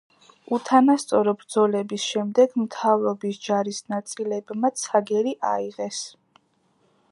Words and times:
უთანასწორო 0.57 1.33
ბრძოლების 1.41 2.05
შემდეგ 2.13 2.55
მთავრობის 2.63 3.39
ჯარის 3.49 3.83
ნაწილებმა 3.95 4.75
ცაგერი 4.85 5.37
აიღეს. 5.55 6.01